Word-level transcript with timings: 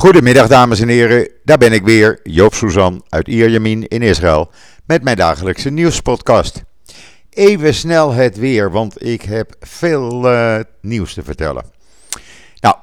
Goedemiddag 0.00 0.48
dames 0.48 0.80
en 0.80 0.88
heren, 0.88 1.28
daar 1.44 1.58
ben 1.58 1.72
ik 1.72 1.82
weer, 1.82 2.20
Joop 2.22 2.54
Suzan 2.54 3.04
uit 3.08 3.28
Ierjemien 3.28 3.88
in 3.88 4.02
Israël 4.02 4.50
met 4.86 5.02
mijn 5.02 5.16
dagelijkse 5.16 5.70
nieuwspodcast. 5.70 6.62
Even 7.30 7.74
snel 7.74 8.12
het 8.12 8.36
weer, 8.36 8.70
want 8.70 9.06
ik 9.06 9.22
heb 9.22 9.54
veel 9.60 10.32
uh, 10.32 10.60
nieuws 10.80 11.14
te 11.14 11.22
vertellen. 11.22 11.64
Nou, 12.60 12.74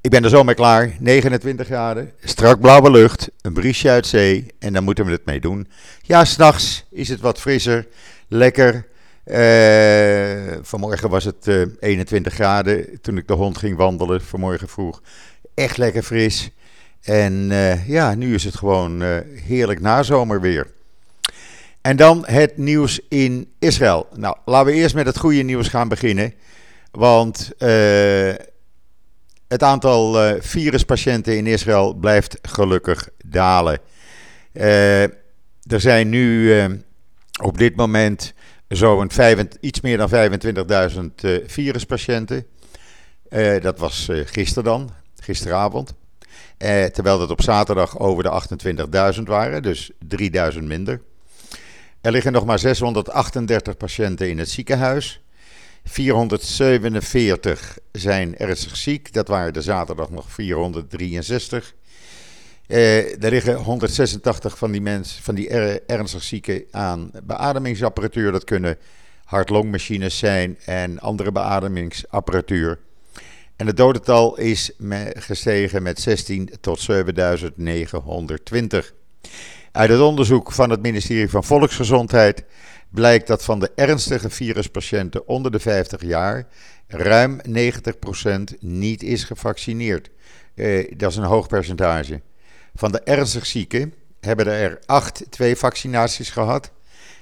ik 0.00 0.10
ben 0.10 0.24
er 0.24 0.30
zo 0.30 0.44
mee 0.44 0.54
klaar, 0.54 0.96
29 0.98 1.66
graden, 1.66 2.12
strak 2.24 2.60
blauwe 2.60 2.90
lucht, 2.90 3.30
een 3.40 3.52
briesje 3.52 3.88
uit 3.88 4.06
zee 4.06 4.46
en 4.58 4.72
daar 4.72 4.82
moeten 4.82 5.04
we 5.04 5.12
het 5.12 5.26
mee 5.26 5.40
doen. 5.40 5.68
Ja, 6.02 6.24
s'nachts 6.24 6.84
is 6.90 7.08
het 7.08 7.20
wat 7.20 7.40
frisser, 7.40 7.86
lekker. 8.28 8.90
Uh, 9.24 10.58
vanmorgen 10.62 11.10
was 11.10 11.24
het 11.24 11.46
uh, 11.46 11.66
21 11.80 12.34
graden 12.34 13.00
toen 13.00 13.16
ik 13.16 13.26
de 13.28 13.34
hond 13.34 13.58
ging 13.58 13.76
wandelen, 13.76 14.22
vanmorgen 14.22 14.68
vroeg 14.68 15.00
echt 15.54 15.76
lekker 15.76 16.02
fris. 16.02 16.50
En 17.02 17.50
uh, 17.50 17.88
ja, 17.88 18.14
nu 18.14 18.34
is 18.34 18.44
het 18.44 18.54
gewoon 18.54 19.02
uh, 19.02 19.16
heerlijk 19.44 19.80
nazomerweer. 19.80 20.66
En 21.80 21.96
dan 21.96 22.26
het 22.26 22.56
nieuws 22.56 23.00
in 23.08 23.52
Israël. 23.58 24.08
Nou, 24.14 24.36
laten 24.44 24.72
we 24.72 24.78
eerst 24.78 24.94
met 24.94 25.06
het 25.06 25.18
goede 25.18 25.42
nieuws 25.42 25.68
gaan 25.68 25.88
beginnen. 25.88 26.34
Want 26.90 27.50
uh, 27.58 28.34
het 29.48 29.62
aantal 29.62 30.16
viruspatiënten 30.40 31.36
in 31.36 31.46
Israël 31.46 31.94
blijft 31.94 32.38
gelukkig 32.42 33.08
dalen. 33.24 33.78
er 34.52 35.80
zijn 35.80 36.08
nu 36.08 36.52
op 37.42 37.58
dit 37.58 37.76
moment 37.76 38.34
zo'n 38.68 39.10
iets 39.60 39.80
meer 39.80 39.96
dan 39.96 40.10
25.000 41.20 41.42
viruspatiënten. 41.46 42.46
dat 43.60 43.78
was 43.78 44.08
gisteren 44.24 44.64
dan, 44.64 44.90
gisteravond. 45.22 45.94
Eh, 46.58 46.84
terwijl 46.84 47.18
dat 47.18 47.30
op 47.30 47.42
zaterdag 47.42 47.98
over 47.98 48.22
de 48.22 48.30
28.000 49.16 49.22
waren, 49.22 49.62
dus 49.62 49.90
3000 49.98 50.64
minder. 50.64 51.00
Er 52.00 52.12
liggen 52.12 52.32
nog 52.32 52.44
maar 52.44 52.58
638 52.58 53.76
patiënten 53.76 54.28
in 54.28 54.38
het 54.38 54.50
ziekenhuis. 54.50 55.20
447 55.84 57.78
zijn 57.92 58.36
ernstig 58.36 58.76
ziek, 58.76 59.12
dat 59.12 59.28
waren 59.28 59.52
de 59.52 59.62
zaterdag 59.62 60.10
nog 60.10 60.32
463. 60.32 61.74
Eh, 62.66 63.22
er 63.24 63.30
liggen 63.30 63.54
186 63.54 64.58
van 64.58 64.70
die 64.70 64.80
mensen, 64.80 65.22
van 65.22 65.34
die 65.34 65.48
ernstig 65.86 66.22
zieken 66.22 66.64
aan 66.70 67.10
beademingsapparatuur. 67.22 68.32
Dat 68.32 68.44
kunnen 68.44 68.78
hart-longmachines 69.24 70.18
zijn 70.18 70.58
en 70.64 70.98
andere 71.00 71.32
beademingsapparatuur. 71.32 72.78
En 73.62 73.68
het 73.68 73.76
dodental 73.76 74.38
is 74.38 74.70
gestegen 75.14 75.82
met 75.82 76.00
16 76.00 76.50
tot 76.60 76.80
7920. 76.80 78.94
Uit 79.72 79.90
het 79.90 80.00
onderzoek 80.00 80.52
van 80.52 80.70
het 80.70 80.82
ministerie 80.82 81.30
van 81.30 81.44
Volksgezondheid 81.44 82.44
blijkt 82.90 83.26
dat 83.26 83.44
van 83.44 83.60
de 83.60 83.70
ernstige 83.74 84.30
viruspatiënten 84.30 85.28
onder 85.28 85.50
de 85.50 85.60
50 85.60 86.02
jaar 86.02 86.46
ruim 86.86 87.40
90% 87.48 87.50
niet 88.60 89.02
is 89.02 89.24
gevaccineerd. 89.24 90.10
Eh, 90.54 90.92
dat 90.96 91.10
is 91.10 91.16
een 91.16 91.24
hoog 91.24 91.48
percentage. 91.48 92.20
Van 92.74 92.92
de 92.92 93.00
ernstig 93.00 93.46
zieken 93.46 93.94
hebben 94.20 94.46
er 94.46 94.78
8 94.86 95.24
twee 95.30 95.56
vaccinaties 95.56 96.30
gehad. 96.30 96.70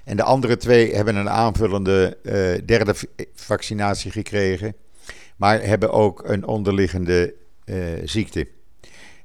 En 0.04 0.16
de 0.16 0.22
andere 0.22 0.56
twee 0.56 0.94
hebben 0.94 1.16
een 1.16 1.30
aanvullende 1.30 2.18
uh, 2.22 2.32
derde 2.66 2.94
vaccinatie 3.34 4.10
gekregen 4.10 4.74
maar 5.40 5.62
hebben 5.62 5.90
ook 5.92 6.22
een 6.24 6.46
onderliggende 6.46 7.34
uh, 7.64 7.76
ziekte. 8.04 8.48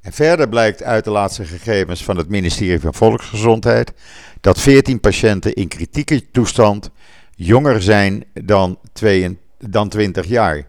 En 0.02 0.14
verder 0.14 0.50
blijkt 0.50 0.84
uit 0.84 1.04
de 1.04 1.10
laatste 1.10 1.46
gegevens 1.46 2.04
van 2.04 2.18
het 2.18 2.30
ministerie 2.30 2.80
van 2.80 2.94
Volksgezondheid 2.94 3.94
dat 4.42 4.60
14 4.62 5.00
patiënten 5.00 5.54
in 5.54 5.68
kritieke 5.68 6.32
toestand 6.32 6.90
jonger 7.36 7.82
zijn 7.82 8.26
dan, 8.34 8.80
2, 8.94 9.38
dan 9.60 9.90
20 9.90 10.26
jaar. 10.26 10.68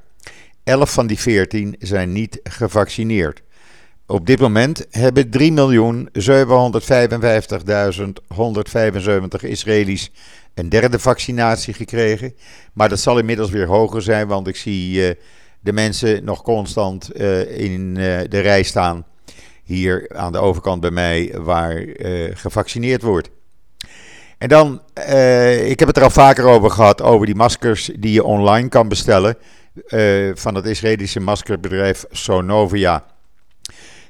11 0.64 0.92
van 0.92 1.06
die 1.06 1.18
14 1.18 1.76
zijn 1.78 2.12
niet 2.12 2.40
gevaccineerd. 2.42 3.42
Op 4.06 4.26
dit 4.26 4.40
moment 4.40 4.86
hebben 4.90 5.30
3.755.175 5.38 5.48
Israëli's 9.40 10.10
een 10.56 10.68
derde 10.68 10.98
vaccinatie 10.98 11.74
gekregen. 11.74 12.34
Maar 12.72 12.88
dat 12.88 13.00
zal 13.00 13.18
inmiddels 13.18 13.50
weer 13.50 13.66
hoger 13.66 14.02
zijn, 14.02 14.26
want 14.28 14.46
ik 14.46 14.56
zie 14.56 15.08
uh, 15.08 15.10
de 15.60 15.72
mensen 15.72 16.24
nog 16.24 16.42
constant 16.42 17.20
uh, 17.20 17.58
in 17.60 17.94
uh, 17.96 18.20
de 18.28 18.40
rij 18.40 18.62
staan. 18.62 19.06
Hier 19.64 20.10
aan 20.14 20.32
de 20.32 20.38
overkant 20.38 20.80
bij 20.80 20.90
mij, 20.90 21.34
waar 21.34 21.84
gevaccineerd 22.34 23.02
wordt. 23.02 23.30
En 24.38 24.48
dan, 24.48 24.82
ik 25.64 25.78
heb 25.78 25.88
het 25.88 25.96
er 25.96 26.02
al 26.02 26.10
vaker 26.10 26.44
over 26.44 26.70
gehad, 26.70 27.02
over 27.02 27.26
die 27.26 27.34
maskers 27.34 27.90
die 27.98 28.12
je 28.12 28.24
online 28.24 28.68
kan 28.68 28.88
bestellen. 28.88 29.36
van 30.34 30.54
het 30.54 30.66
Israëlische 30.66 31.20
maskerbedrijf 31.20 32.04
Sonovia. 32.10 33.04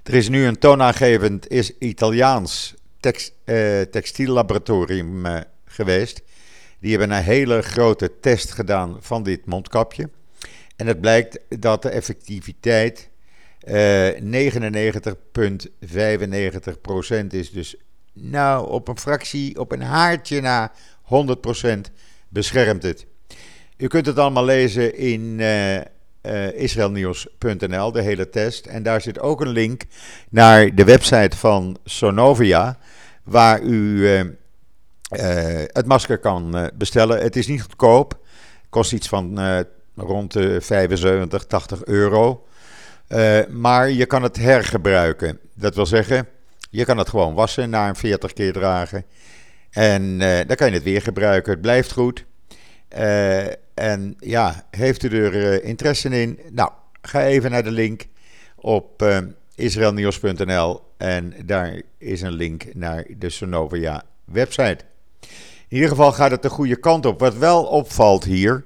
Er 0.02 0.14
is 0.14 0.28
nu 0.28 0.46
een 0.46 0.58
toonaangevend 0.58 1.48
is 1.48 1.78
Italiaans 1.78 2.74
text, 3.00 3.32
textiellaboratorium 3.90 5.26
geweest. 5.64 6.22
Die 6.80 6.90
hebben 6.90 7.16
een 7.16 7.22
hele 7.22 7.62
grote 7.62 8.20
test 8.20 8.52
gedaan 8.52 8.96
van 9.00 9.22
dit 9.22 9.46
mondkapje. 9.46 10.10
En 10.76 10.86
het 10.86 11.00
blijkt 11.00 11.38
dat 11.48 11.82
de 11.82 11.88
effectiviteit 11.88 13.08
eh, 13.60 14.08
99,95% 14.20 14.20
is. 17.28 17.50
Dus 17.50 17.76
nou, 18.12 18.68
op 18.68 18.88
een 18.88 18.98
fractie, 18.98 19.60
op 19.60 19.72
een 19.72 19.82
haartje 19.82 20.40
na 20.40 20.72
100% 21.02 21.80
beschermt 22.28 22.82
het. 22.82 23.06
U 23.76 23.86
kunt 23.86 24.06
het 24.06 24.18
allemaal 24.18 24.44
lezen 24.44 24.96
in 24.96 25.38
uh, 25.38 25.74
uh, 25.76 25.82
israelnieuws.nl, 26.54 27.92
de 27.92 28.02
hele 28.02 28.30
test. 28.30 28.66
En 28.66 28.82
daar 28.82 29.00
zit 29.00 29.20
ook 29.20 29.40
een 29.40 29.48
link 29.48 29.82
naar 30.30 30.74
de 30.74 30.84
website 30.84 31.36
van 31.36 31.78
Sonovia, 31.84 32.78
waar 33.22 33.62
u 33.62 34.08
het 35.72 35.86
masker 35.86 36.18
kan 36.18 36.56
uh, 36.56 36.66
bestellen. 36.74 37.22
Het 37.22 37.36
is 37.36 37.46
niet 37.46 37.62
goedkoop. 37.62 38.18
Kost 38.68 38.92
iets 38.92 39.08
van 39.08 39.40
uh, 39.40 39.58
rond 39.96 40.32
de 40.32 40.60
75, 40.60 41.44
80 41.44 41.84
euro. 41.84 42.46
maar 43.50 43.90
je 43.90 44.06
kan 44.06 44.22
het 44.22 44.36
hergebruiken. 44.36 45.38
Dat 45.54 45.74
wil 45.74 45.86
zeggen, 45.86 46.28
je 46.70 46.84
kan 46.84 46.98
het 46.98 47.08
gewoon 47.08 47.34
wassen 47.34 47.70
na 47.70 47.88
een 47.88 47.96
40 47.96 48.32
keer 48.32 48.52
dragen. 48.52 49.04
En 49.70 50.18
dan 50.18 50.56
kan 50.56 50.68
je 50.68 50.74
het 50.74 50.82
weer 50.82 51.02
gebruiken. 51.02 51.52
Het 51.52 51.60
blijft 51.60 51.92
goed. 51.92 52.24
en 53.74 54.16
ja, 54.18 54.66
heeft 54.70 55.02
u 55.02 55.24
er 55.24 55.64
interesse 55.64 56.08
in? 56.08 56.40
Nou, 56.50 56.70
ga 57.02 57.24
even 57.24 57.50
naar 57.50 57.64
de 57.64 57.70
link 57.70 58.06
op 58.56 59.04
israelnieuws.nl 59.54 60.80
en 60.96 61.34
daar 61.44 61.80
is 61.98 62.20
een 62.20 62.32
link 62.32 62.74
naar 62.74 63.04
de 63.18 63.30
Sonovia 63.30 64.02
website. 64.24 64.78
In 65.68 65.76
ieder 65.76 65.88
geval 65.88 66.12
gaat 66.12 66.30
het 66.30 66.42
de 66.42 66.48
goede 66.48 66.76
kant 66.76 67.06
op. 67.06 67.20
Wat 67.20 67.36
wel 67.36 67.64
opvalt 67.64 68.24
hier, 68.24 68.64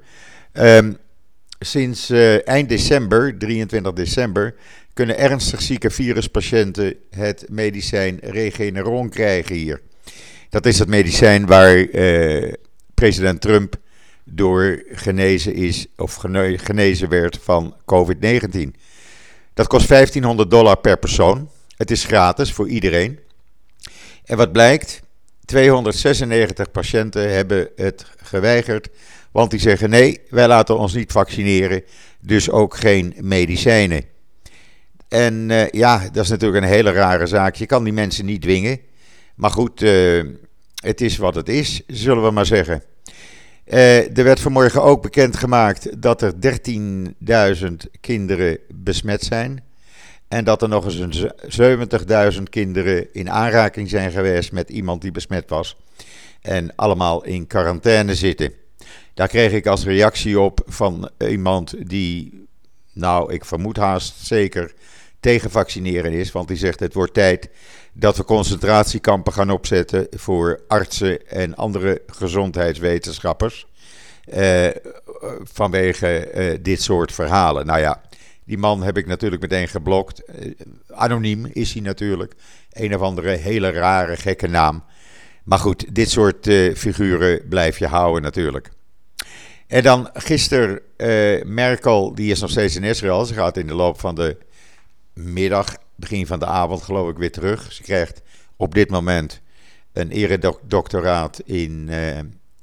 um, 0.53 0.97
sinds 1.59 2.11
uh, 2.11 2.49
eind 2.49 2.69
december, 2.69 3.39
23 3.39 3.93
december, 3.93 4.55
kunnen 4.93 5.19
ernstig 5.19 5.63
zieke 5.63 5.91
viruspatiënten 5.91 6.95
het 7.11 7.47
medicijn 7.49 8.19
Regeneron 8.23 9.09
krijgen 9.09 9.55
hier. 9.55 9.81
Dat 10.49 10.67
is 10.67 10.79
het 10.79 10.89
medicijn 10.89 11.47
waar 11.47 11.77
uh, 11.77 12.53
president 12.95 13.41
Trump 13.41 13.77
door 14.25 14.83
genezen 14.93 15.55
is 15.55 15.87
of 15.97 16.15
genezen 16.57 17.09
werd 17.09 17.39
van 17.43 17.77
COVID-19. 17.81 18.71
Dat 19.55 19.67
kost 19.67 19.89
1500 19.89 20.51
dollar 20.51 20.77
per 20.79 20.99
persoon. 20.99 21.51
Het 21.77 21.91
is 21.91 22.05
gratis 22.05 22.53
voor 22.53 22.69
iedereen. 22.69 23.19
En 24.25 24.37
wat 24.37 24.53
blijkt? 24.53 25.03
296 25.51 26.71
patiënten 26.71 27.33
hebben 27.35 27.69
het 27.77 28.05
geweigerd, 28.17 28.89
want 29.33 29.51
die 29.51 29.61
zeggen 29.61 29.91
nee, 29.91 30.21
wij 30.29 30.47
laten 30.47 30.79
ons 30.79 30.95
niet 30.95 31.13
vaccineren, 31.13 31.83
dus 32.21 32.51
ook 32.51 32.77
geen 32.77 33.15
medicijnen. 33.21 34.05
En 35.09 35.49
uh, 35.49 35.69
ja, 35.69 36.09
dat 36.13 36.25
is 36.25 36.31
natuurlijk 36.31 36.65
een 36.65 36.71
hele 36.71 36.91
rare 36.91 37.27
zaak. 37.27 37.55
Je 37.55 37.67
kan 37.67 37.85
die 37.85 37.93
mensen 37.93 38.25
niet 38.25 38.43
dwingen. 38.43 38.81
Maar 39.35 39.51
goed, 39.51 39.83
uh, 39.83 40.25
het 40.75 41.01
is 41.01 41.17
wat 41.17 41.35
het 41.35 41.49
is, 41.49 41.83
zullen 41.87 42.25
we 42.25 42.31
maar 42.31 42.47
zeggen. 42.47 42.83
Uh, 43.67 44.19
er 44.19 44.25
werd 44.25 44.41
vanmorgen 44.41 44.83
ook 44.83 45.03
bekendgemaakt 45.03 46.03
dat 46.03 46.23
er 46.23 46.33
13.000 47.61 47.67
kinderen 48.01 48.59
besmet 48.75 49.23
zijn. 49.23 49.65
En 50.31 50.45
dat 50.45 50.63
er 50.63 50.69
nog 50.69 50.85
eens 50.85 51.21
een 51.57 52.33
70.000 52.35 52.43
kinderen 52.43 53.15
in 53.15 53.31
aanraking 53.31 53.89
zijn 53.89 54.11
geweest 54.11 54.53
met 54.53 54.71
iemand 54.71 55.03
die 55.03 55.11
besmet 55.11 55.49
was. 55.49 55.77
En 56.41 56.73
allemaal 56.77 57.25
in 57.25 57.47
quarantaine 57.47 58.15
zitten. 58.15 58.53
Daar 59.15 59.29
kreeg 59.29 59.53
ik 59.53 59.67
als 59.67 59.85
reactie 59.85 60.41
op 60.41 60.63
van 60.67 61.11
iemand 61.19 61.75
die, 61.89 62.47
nou, 62.93 63.33
ik 63.33 63.45
vermoed 63.45 63.77
haast 63.77 64.27
zeker 64.27 64.73
tegen 65.21 65.51
vaccineren 65.51 66.13
is. 66.13 66.33
Want 66.33 66.49
die 66.49 66.57
zegt 66.57 66.81
het 66.81 66.95
wordt 66.95 67.15
tijd 67.15 67.49
dat 67.93 68.17
we 68.17 68.25
concentratiekampen 68.25 69.33
gaan 69.33 69.51
opzetten 69.51 70.07
voor 70.11 70.61
artsen 70.69 71.29
en 71.29 71.55
andere 71.55 72.03
gezondheidswetenschappers. 72.07 73.67
Uh, 74.35 74.69
vanwege 75.43 76.31
uh, 76.35 76.59
dit 76.63 76.83
soort 76.83 77.13
verhalen. 77.13 77.67
Nou 77.67 77.81
ja, 77.81 78.03
die 78.51 78.59
man 78.59 78.83
heb 78.83 78.97
ik 78.97 79.07
natuurlijk 79.07 79.43
meteen 79.43 79.69
geblokt. 79.69 80.23
Uh, 80.29 80.53
anoniem 80.89 81.47
is 81.47 81.73
hij 81.73 81.83
natuurlijk. 81.83 82.35
Een 82.73 82.95
of 82.95 83.01
andere 83.01 83.31
hele 83.31 83.71
rare, 83.71 84.17
gekke 84.17 84.47
naam. 84.47 84.85
Maar 85.45 85.59
goed, 85.59 85.95
dit 85.95 86.11
soort 86.11 86.45
figuren 86.75 87.49
blijf 87.49 87.79
je 87.79 87.87
houden 87.87 88.23
natuurlijk. 88.23 88.71
En 89.67 89.83
dan 89.83 90.11
gisteren, 90.13 90.81
Merkel, 91.55 92.15
die 92.15 92.31
is 92.31 92.41
nog 92.41 92.51
steeds 92.51 92.77
in 92.77 92.85
Israël. 92.85 93.25
Ze 93.25 93.35
gaat 93.35 93.57
in 93.57 93.67
de 93.67 93.75
loop 93.75 94.01
van 94.01 94.15
de 94.15 94.37
middag, 95.13 95.77
begin 95.95 96.27
van 96.27 96.39
de 96.39 96.47
avond 96.47 96.83
geloof 96.83 97.11
ik 97.11 97.19
weer 97.19 97.33
terug. 97.33 97.73
Ze 97.73 97.83
krijgt 97.83 98.23
op 98.57 98.75
dit 98.75 98.91
moment 98.91 99.41
een 99.93 100.11
eredoctoraat 100.11 101.41
in 101.45 101.89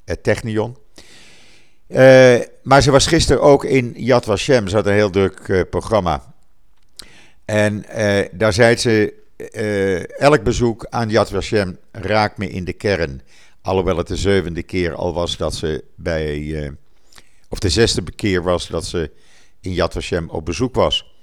het 0.06 0.24
Technion. 0.24 0.78
Uh, 1.90 2.40
maar 2.64 2.82
ze 2.82 2.92
was 2.92 3.08
gisteren 3.08 3.42
ook 3.42 3.66
in 3.66 3.94
Yad 3.96 4.26
Vashem. 4.26 4.68
Ze 4.68 4.76
had 4.76 4.86
een 4.86 4.94
heel 4.94 5.10
druk 5.10 5.48
uh, 5.48 5.62
programma. 5.70 6.34
En 7.46 7.86
uh, 7.98 8.20
daar 8.32 8.54
zei 8.54 8.76
ze: 8.76 9.14
elk 10.18 10.44
bezoek 10.44 10.86
aan 10.90 11.10
Yad 11.10 11.30
Vashem 11.30 11.78
raakt 11.92 12.38
me 12.38 12.50
in 12.50 12.64
de 12.64 12.74
kern. 12.74 13.22
Alhoewel 13.62 13.98
het 13.98 14.08
de 14.08 14.16
zevende 14.16 14.64
keer 14.64 14.96
al 14.96 15.14
was 15.14 15.38
dat 15.38 15.56
ze 15.56 15.84
bij. 15.96 16.72
of 17.50 17.60
de 17.60 17.70
zesde 17.70 18.12
keer 18.16 18.44
was 18.44 18.68
dat 18.68 18.86
ze 18.86 19.12
in 19.62 19.74
Yad 19.74 19.94
Vashem 19.94 20.30
op 20.30 20.46
bezoek 20.46 20.76
was. 20.76 21.16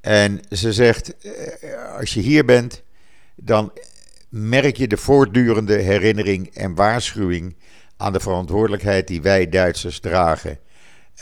En 0.00 0.40
ze 0.50 0.72
zegt: 0.72 1.14
als 1.98 2.14
je 2.14 2.20
hier 2.20 2.44
bent, 2.44 2.82
dan 3.34 3.72
merk 4.28 4.76
je 4.76 4.88
de 4.88 4.96
voortdurende 4.96 5.76
herinnering 5.76 6.54
en 6.54 6.74
waarschuwing 6.74 7.56
aan 7.96 8.12
de 8.12 8.20
verantwoordelijkheid 8.20 9.08
die 9.08 9.22
wij 9.22 9.48
Duitsers 9.48 10.00
dragen. 10.00 10.58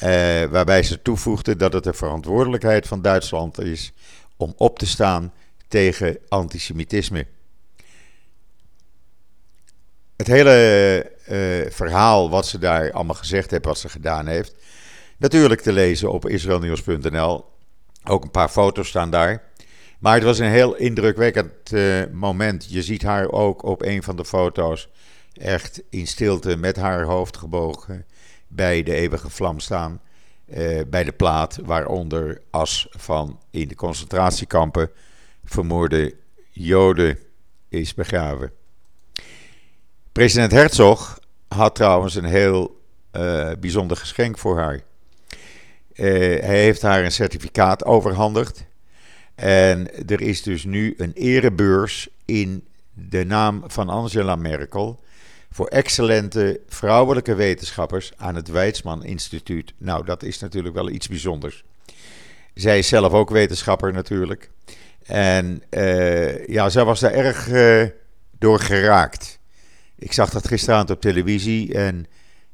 Uh, 0.03 0.45
waarbij 0.45 0.83
ze 0.83 1.03
toevoegde 1.03 1.57
dat 1.57 1.73
het 1.73 1.85
de 1.85 1.93
verantwoordelijkheid 1.93 2.87
van 2.87 3.03
Duitsland 3.03 3.61
is 3.61 3.93
om 4.37 4.55
op 4.57 4.79
te 4.79 4.87
staan 4.87 5.33
tegen 5.69 6.19
antisemitisme. 6.29 7.27
Het 10.17 10.27
hele 10.27 11.11
uh, 11.29 11.71
verhaal 11.71 12.31
wat 12.31 12.47
ze 12.47 12.59
daar 12.59 12.93
allemaal 12.93 13.15
gezegd 13.15 13.51
heeft, 13.51 13.65
wat 13.65 13.79
ze 13.79 13.89
gedaan 13.89 14.27
heeft, 14.27 14.55
natuurlijk 15.17 15.61
te 15.61 15.73
lezen 15.73 16.13
op 16.13 16.29
israelnieuws.nl. 16.29 17.45
Ook 18.05 18.25
een 18.25 18.31
paar 18.31 18.49
foto's 18.49 18.89
staan 18.89 19.11
daar. 19.11 19.43
Maar 19.99 20.15
het 20.15 20.23
was 20.23 20.39
een 20.39 20.51
heel 20.51 20.75
indrukwekkend 20.75 21.73
uh, 21.73 22.05
moment. 22.13 22.67
Je 22.69 22.83
ziet 22.83 23.03
haar 23.03 23.31
ook 23.31 23.63
op 23.63 23.83
een 23.83 24.03
van 24.03 24.17
de 24.17 24.25
foto's 24.25 24.89
echt 25.39 25.83
in 25.91 26.07
stilte 26.07 26.57
met 26.57 26.77
haar 26.77 27.03
hoofd 27.03 27.37
gebogen 27.37 28.07
bij 28.49 28.83
de 28.83 28.95
eeuwige 28.95 29.31
vlam 29.31 29.61
staan. 29.61 30.01
Uh, 30.47 30.81
bij 30.87 31.05
de 31.05 31.13
plaat 31.13 31.59
waaronder 31.65 32.43
as 32.51 32.89
van 32.91 33.41
in 33.51 33.69
de 33.69 33.75
concentratiekampen 33.75 34.91
vermoorde 35.45 36.15
Joden 36.51 37.19
is 37.69 37.95
begraven. 37.95 38.53
President 40.13 40.53
Herzog 40.53 41.19
had 41.49 41.75
trouwens 41.75 42.15
een 42.15 42.25
heel 42.25 42.81
uh, 43.13 43.51
bijzonder 43.61 43.97
geschenk 43.97 44.39
voor 44.39 44.59
haar. 44.59 44.75
Uh, 44.75 44.81
hij 46.41 46.59
heeft 46.59 46.83
haar 46.83 47.05
een 47.05 47.13
certificaat 47.13 47.85
overhandigd. 47.85 48.65
En 49.35 50.07
er 50.07 50.21
is 50.21 50.43
dus 50.43 50.65
nu 50.65 50.95
een 50.97 51.13
erebeurs 51.13 52.09
in 52.25 52.67
de 52.93 53.25
naam 53.25 53.63
van 53.67 53.89
Angela 53.89 54.37
Merkel 54.37 55.03
voor 55.55 55.67
excellente 55.67 56.61
vrouwelijke 56.69 57.35
wetenschappers 57.35 58.13
aan 58.17 58.35
het 58.35 58.49
Weizmann 58.49 59.05
Instituut. 59.05 59.73
Nou, 59.79 60.05
dat 60.05 60.23
is 60.23 60.39
natuurlijk 60.39 60.75
wel 60.75 60.91
iets 60.91 61.09
bijzonders. 61.09 61.65
Zij 62.55 62.79
is 62.79 62.89
zelf 62.89 63.13
ook 63.13 63.31
wetenschapper 63.31 63.93
natuurlijk. 63.93 64.51
En 65.03 65.63
uh, 65.71 66.47
ja, 66.47 66.69
zij 66.69 66.85
was 66.85 67.01
daar 67.01 67.13
erg 67.13 67.49
uh, 67.49 67.85
door 68.39 68.61
geraakt. 68.61 69.39
Ik 69.99 70.13
zag 70.13 70.31
dat 70.31 70.49
gisteravond 70.49 70.91
op 70.91 71.01
televisie. 71.01 71.75
En 71.75 72.07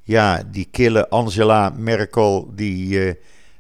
ja, 0.03 0.43
die 0.47 0.69
kille 0.71 1.09
Angela 1.09 1.71
Merkel, 1.77 2.53
die 2.55 3.07
uh, 3.07 3.13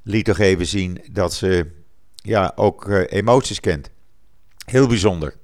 liet 0.03 0.25
toch 0.25 0.39
even 0.39 0.67
zien 0.67 1.01
dat 1.13 1.35
ze 1.35 1.67
ja, 2.15 2.53
ook 2.55 2.89
emoties 3.09 3.61
kent. 3.61 3.91
Heel 4.65 4.87
bijzonder. 4.87 5.35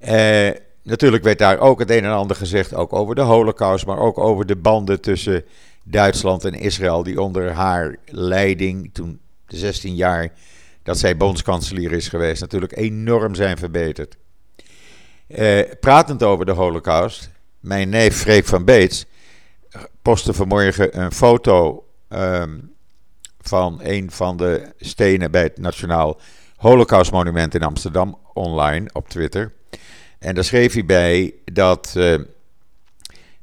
Uh, 0.00 0.50
Natuurlijk 0.88 1.24
werd 1.24 1.38
daar 1.38 1.58
ook 1.58 1.78
het 1.78 1.90
een 1.90 2.04
en 2.04 2.12
ander 2.12 2.36
gezegd, 2.36 2.74
ook 2.74 2.92
over 2.92 3.14
de 3.14 3.20
Holocaust, 3.20 3.86
maar 3.86 3.98
ook 3.98 4.18
over 4.18 4.46
de 4.46 4.56
banden 4.56 5.00
tussen 5.00 5.44
Duitsland 5.84 6.44
en 6.44 6.54
Israël, 6.54 7.02
die 7.02 7.20
onder 7.20 7.52
haar 7.52 7.96
leiding, 8.06 8.90
toen 8.92 9.20
de 9.46 9.56
16 9.56 9.94
jaar 9.94 10.32
dat 10.82 10.98
zij 10.98 11.16
bondskanselier 11.16 11.92
is 11.92 12.08
geweest, 12.08 12.40
natuurlijk 12.40 12.76
enorm 12.76 13.34
zijn 13.34 13.58
verbeterd. 13.58 14.16
Eh, 15.26 15.60
pratend 15.80 16.22
over 16.22 16.46
de 16.46 16.52
Holocaust, 16.52 17.30
mijn 17.60 17.88
neef 17.88 18.16
Freek 18.16 18.46
van 18.46 18.64
Beets 18.64 19.06
postte 20.02 20.32
vanmorgen 20.32 21.00
een 21.00 21.12
foto 21.12 21.84
um, 22.08 22.74
van 23.40 23.80
een 23.82 24.10
van 24.10 24.36
de 24.36 24.72
stenen 24.78 25.30
bij 25.30 25.42
het 25.42 25.58
Nationaal 25.58 26.20
Holocaustmonument 26.56 27.54
in 27.54 27.62
Amsterdam 27.62 28.18
online 28.32 28.90
op 28.92 29.08
Twitter. 29.08 29.52
En 30.18 30.34
daar 30.34 30.44
schreef 30.44 30.72
hij 30.72 30.84
bij 30.84 31.34
dat 31.44 31.94
uh, 31.96 32.18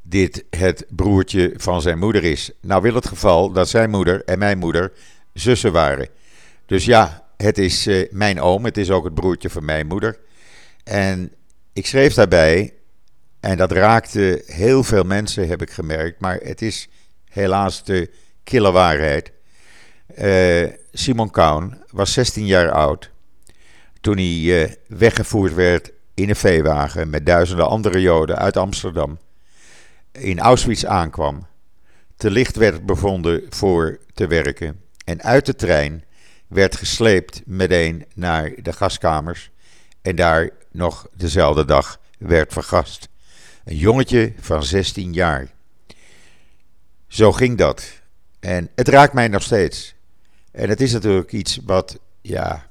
dit 0.02 0.46
het 0.50 0.86
broertje 0.90 1.54
van 1.58 1.82
zijn 1.82 2.00
moeder 2.00 2.24
is. 2.24 2.52
Nou 2.62 2.82
wil 2.82 2.94
het 2.94 3.08
geval 3.08 3.52
dat 3.52 3.70
zijn 3.70 3.90
moeder 3.90 4.24
en 4.24 4.40
mijn 4.40 4.58
moeder 4.58 4.92
zussen 5.34 5.72
waren. 5.72 6.10
Dus 6.66 6.86
ja, 6.86 7.28
het 7.38 7.58
is 7.58 7.88
uh, 7.88 8.12
mijn 8.12 8.42
oom, 8.42 8.66
het 8.66 8.78
is 8.78 8.92
ook 8.92 9.04
het 9.04 9.14
broertje 9.14 9.50
van 9.50 9.66
mijn 9.66 9.88
moeder. 9.88 10.20
En 10.84 11.32
ik 11.74 11.86
schreef 11.86 12.14
daarbij, 12.14 12.74
en 13.40 13.58
dat 13.58 13.72
raakte 13.72 14.44
heel 14.46 14.84
veel 14.84 15.04
mensen, 15.04 15.48
heb 15.48 15.62
ik 15.62 15.70
gemerkt, 15.70 16.20
maar 16.20 16.40
het 16.44 16.62
is 16.62 16.90
helaas 17.30 17.84
de 17.84 18.10
kille 18.44 18.72
waarheid. 18.72 19.32
Uh, 20.18 20.70
Simon 20.92 21.32
Kaun 21.32 21.84
was 21.92 22.14
16 22.14 22.46
jaar 22.46 22.72
oud 22.72 23.12
toen 24.02 24.18
hij 24.18 24.78
weggevoerd 24.88 25.54
werd 25.54 25.92
in 26.16 26.30
een 26.30 26.36
veewagen 26.36 27.10
met 27.10 27.26
duizenden 27.26 27.68
andere 27.68 28.02
Joden 28.02 28.38
uit 28.38 28.58
Amsterdam 28.58 29.18
in 30.12 30.40
Auschwitz 30.40 30.84
aankwam, 30.84 31.48
te 32.18 32.32
licht 32.32 32.56
werd 32.56 32.86
bevonden 32.86 33.44
voor 33.50 34.00
te 34.14 34.28
werken 34.28 34.82
en 35.06 35.22
uit 35.22 35.46
de 35.46 35.56
trein 35.56 36.04
werd 36.48 36.76
gesleept 36.76 37.42
meteen 37.46 38.06
naar 38.14 38.52
de 38.62 38.74
gaskamers 38.74 39.52
en 40.02 40.16
daar 40.16 40.50
nog 40.72 41.08
dezelfde 41.14 41.66
dag 41.66 42.00
werd 42.18 42.54
vergast. 42.54 43.10
Een 43.64 43.78
jongetje 43.78 44.34
van 44.40 44.64
16 44.64 45.14
jaar. 45.14 45.52
Zo 47.08 47.32
ging 47.32 47.58
dat. 47.58 48.02
En 48.40 48.70
het 48.76 48.88
raakt 48.88 49.14
mij 49.14 49.28
nog 49.28 49.44
steeds. 49.44 49.96
En 50.52 50.70
het 50.70 50.82
is 50.82 50.92
natuurlijk 50.92 51.32
iets 51.32 51.60
wat, 51.66 52.00
ja, 52.22 52.68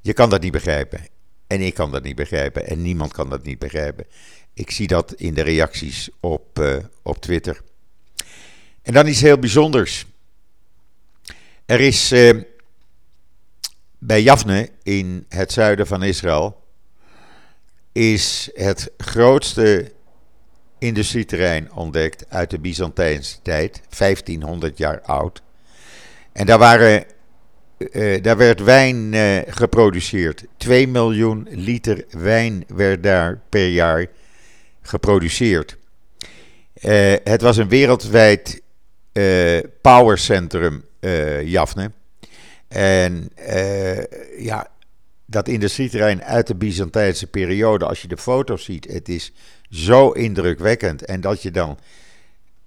je 0.00 0.12
kan 0.12 0.30
dat 0.30 0.40
niet 0.40 0.52
begrijpen. 0.52 1.06
En 1.50 1.60
ik 1.60 1.74
kan 1.74 1.90
dat 1.90 2.02
niet 2.02 2.16
begrijpen 2.16 2.66
en 2.66 2.82
niemand 2.82 3.12
kan 3.12 3.30
dat 3.30 3.42
niet 3.42 3.58
begrijpen. 3.58 4.06
Ik 4.54 4.70
zie 4.70 4.86
dat 4.86 5.12
in 5.12 5.34
de 5.34 5.42
reacties 5.42 6.10
op, 6.20 6.58
uh, 6.58 6.76
op 7.02 7.20
Twitter. 7.20 7.60
En 8.82 8.92
dan 8.92 9.06
iets 9.06 9.20
heel 9.20 9.38
bijzonders. 9.38 10.06
Er 11.66 11.80
is 11.80 12.12
uh, 12.12 12.42
bij 13.98 14.22
Javne 14.22 14.70
in 14.82 15.26
het 15.28 15.52
zuiden 15.52 15.86
van 15.86 16.02
Israël 16.02 16.64
is 17.92 18.50
het 18.54 18.90
grootste 18.96 19.92
industrieterrein 20.78 21.72
ontdekt 21.72 22.24
uit 22.28 22.50
de 22.50 22.58
Byzantijnse 22.58 23.42
tijd, 23.42 23.80
1500 23.98 24.78
jaar 24.78 25.00
oud. 25.00 25.42
En 26.32 26.46
daar 26.46 26.58
waren 26.58 27.04
uh, 27.80 28.22
daar 28.22 28.36
werd 28.36 28.62
wijn 28.62 29.12
uh, 29.12 29.38
geproduceerd. 29.46 30.44
2 30.56 30.88
miljoen 30.88 31.48
liter 31.50 32.04
wijn 32.10 32.64
werd 32.66 33.02
daar 33.02 33.40
per 33.48 33.68
jaar 33.68 34.06
geproduceerd. 34.82 35.76
Uh, 36.82 37.14
het 37.24 37.40
was 37.40 37.56
een 37.56 37.68
wereldwijd 37.68 38.62
powercentrum, 39.80 40.84
Jafne. 41.44 41.90
En 42.68 43.30
ja, 44.38 44.70
dat 45.26 45.48
industrieterrein 45.48 46.22
uit 46.22 46.46
de 46.46 46.54
Byzantijnse 46.54 47.26
periode, 47.26 47.86
als 47.86 48.02
je 48.02 48.08
de 48.08 48.16
foto's 48.16 48.64
ziet, 48.64 48.92
het 48.92 49.08
is 49.08 49.32
zo 49.70 50.10
indrukwekkend. 50.10 51.04
En 51.04 51.20
dat 51.20 51.42
je 51.42 51.50
dan 51.50 51.78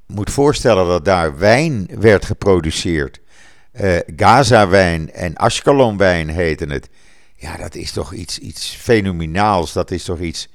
moet 0.08 0.32
voorstellen 0.32 0.88
dat 0.88 1.06
daar 1.06 1.38
wijn 1.38 1.88
werd 2.00 2.26
geproduceerd 2.26 3.20
uh, 3.82 3.98
Gaza-wijn 4.16 5.12
en 5.12 5.36
Ashkelon-wijn 5.36 6.30
heten 6.30 6.70
het. 6.70 6.90
Ja, 7.36 7.58
dat 7.58 7.76
is 7.76 7.92
toch 7.92 8.14
iets, 8.14 8.40
iets 8.40 8.70
fenomenaals. 8.70 9.74
Dat 9.74 9.92
is 9.92 10.04
toch 10.04 10.20
iets 10.20 10.50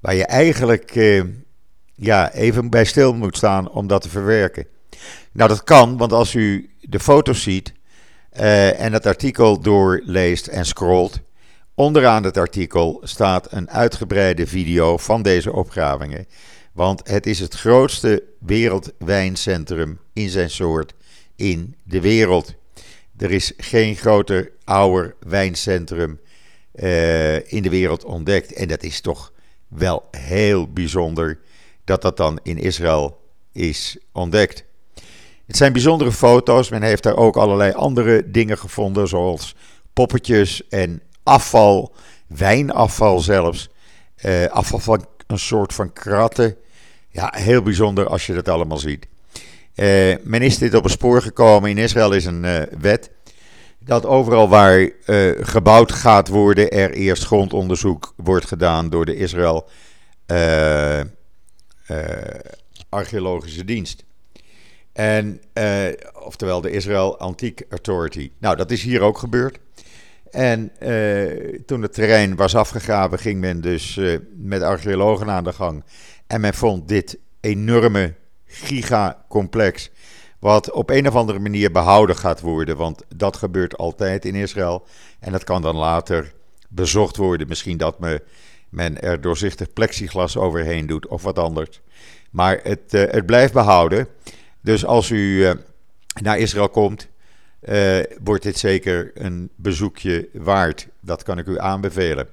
waar 0.00 0.14
je 0.14 0.26
eigenlijk 0.26 0.96
eh, 0.96 1.22
ja, 1.94 2.32
even 2.32 2.70
bij 2.70 2.84
stil 2.84 3.14
moet 3.14 3.36
staan 3.36 3.70
om 3.70 3.86
dat 3.86 4.02
te 4.02 4.08
verwerken. 4.08 4.66
Nou, 5.32 5.48
dat 5.48 5.64
kan, 5.64 5.96
want 5.96 6.12
als 6.12 6.34
u 6.34 6.70
de 6.80 7.00
foto's 7.00 7.42
ziet 7.42 7.72
uh, 8.40 8.80
en 8.80 8.92
het 8.92 9.06
artikel 9.06 9.60
doorleest 9.60 10.46
en 10.46 10.66
scrolt, 10.66 11.20
onderaan 11.74 12.24
het 12.24 12.36
artikel 12.36 13.00
staat 13.04 13.52
een 13.52 13.70
uitgebreide 13.70 14.46
video 14.46 14.96
van 14.96 15.22
deze 15.22 15.52
opgravingen. 15.52 16.26
Want 16.72 17.08
het 17.08 17.26
is 17.26 17.38
het 17.38 17.54
grootste 17.54 18.22
wereldwijncentrum 18.38 19.98
in 20.12 20.28
zijn 20.28 20.50
soort 20.50 20.94
in 21.40 21.74
de 21.82 22.00
wereld. 22.00 22.54
Er 23.16 23.30
is 23.30 23.52
geen 23.56 23.96
groter, 23.96 24.50
ouder 24.64 25.14
wijncentrum 25.26 26.20
uh, 26.74 27.52
in 27.52 27.62
de 27.62 27.68
wereld 27.68 28.04
ontdekt. 28.04 28.52
En 28.52 28.68
dat 28.68 28.82
is 28.82 29.00
toch 29.00 29.32
wel 29.68 30.08
heel 30.10 30.72
bijzonder 30.72 31.38
dat 31.84 32.02
dat 32.02 32.16
dan 32.16 32.40
in 32.42 32.58
Israël 32.58 33.20
is 33.52 33.98
ontdekt. 34.12 34.64
Het 35.46 35.56
zijn 35.56 35.72
bijzondere 35.72 36.12
foto's. 36.12 36.68
Men 36.68 36.82
heeft 36.82 37.02
daar 37.02 37.16
ook 37.16 37.36
allerlei 37.36 37.72
andere 37.72 38.30
dingen 38.30 38.58
gevonden, 38.58 39.08
zoals 39.08 39.54
poppetjes 39.92 40.68
en 40.68 41.02
afval, 41.22 41.94
wijnafval 42.26 43.20
zelfs. 43.20 43.68
Uh, 44.24 44.46
afval 44.46 44.78
van 44.78 45.06
een 45.26 45.38
soort 45.38 45.74
van 45.74 45.92
kratten. 45.92 46.56
Ja, 47.08 47.32
heel 47.36 47.62
bijzonder 47.62 48.08
als 48.08 48.26
je 48.26 48.34
dat 48.34 48.48
allemaal 48.48 48.78
ziet. 48.78 49.06
Uh, 49.80 50.14
men 50.22 50.42
is 50.42 50.58
dit 50.58 50.74
op 50.74 50.84
een 50.84 50.90
spoor 50.90 51.22
gekomen. 51.22 51.70
In 51.70 51.78
Israël 51.78 52.12
is 52.12 52.24
een 52.24 52.44
uh, 52.44 52.62
wet 52.80 53.10
dat 53.78 54.06
overal 54.06 54.48
waar 54.48 54.80
uh, 54.80 54.90
gebouwd 55.40 55.92
gaat 55.92 56.28
worden, 56.28 56.70
er 56.70 56.92
eerst 56.92 57.24
grondonderzoek 57.24 58.14
wordt 58.16 58.46
gedaan 58.46 58.90
door 58.90 59.04
de 59.04 59.16
Israël 59.16 59.68
Archeologische 62.88 63.64
Dienst. 63.64 64.04
En, 64.92 65.40
oftewel 66.22 66.60
de 66.60 66.70
Israël 66.70 67.18
Antiek 67.18 67.62
Authority. 67.68 68.30
Nou, 68.38 68.56
dat 68.56 68.70
is 68.70 68.82
hier 68.82 69.00
ook 69.00 69.18
gebeurd. 69.18 69.58
En 70.30 70.72
toen 71.66 71.82
het 71.82 71.92
terrein 71.92 72.36
was 72.36 72.54
afgegraven, 72.54 73.18
ging 73.18 73.40
men 73.40 73.60
dus 73.60 74.00
met 74.36 74.62
archeologen 74.62 75.30
aan 75.30 75.44
de 75.44 75.52
gang. 75.52 75.84
En 76.26 76.40
men 76.40 76.54
vond 76.54 76.88
dit 76.88 77.18
enorme 77.40 78.14
gigacomplex. 78.50 79.90
Wat 80.38 80.70
op 80.70 80.90
een 80.90 81.08
of 81.08 81.14
andere 81.14 81.38
manier 81.38 81.72
behouden 81.72 82.16
gaat 82.16 82.40
worden. 82.40 82.76
Want 82.76 83.02
dat 83.16 83.36
gebeurt 83.36 83.76
altijd 83.78 84.24
in 84.24 84.34
Israël. 84.34 84.86
En 85.18 85.32
dat 85.32 85.44
kan 85.44 85.62
dan 85.62 85.76
later 85.76 86.32
bezocht 86.68 87.16
worden. 87.16 87.48
Misschien 87.48 87.76
dat 87.76 88.00
me, 88.00 88.22
men 88.68 89.00
er 89.00 89.20
doorzichtig 89.20 89.72
plexiglas 89.72 90.36
overheen 90.36 90.86
doet 90.86 91.06
of 91.06 91.22
wat 91.22 91.38
anders. 91.38 91.80
Maar 92.30 92.60
het, 92.62 92.94
uh, 92.94 93.02
het 93.10 93.26
blijft 93.26 93.52
behouden. 93.52 94.08
Dus 94.60 94.84
als 94.84 95.10
u 95.10 95.16
uh, 95.16 95.50
naar 96.22 96.38
Israël 96.38 96.68
komt, 96.68 97.08
uh, 97.62 97.98
wordt 98.22 98.42
dit 98.42 98.58
zeker 98.58 99.10
een 99.14 99.50
bezoekje 99.56 100.28
waard. 100.32 100.88
Dat 101.00 101.22
kan 101.22 101.38
ik 101.38 101.46
u 101.46 101.58
aanbevelen. 101.58 102.28